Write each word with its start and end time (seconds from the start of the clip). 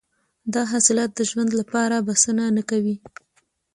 دا 0.53 0.61
حاصلات 0.71 1.09
د 1.13 1.19
ژوند 1.29 1.51
لپاره 1.59 2.05
بسنه 2.07 2.45
نه 2.57 2.63
کوله. 2.69 2.95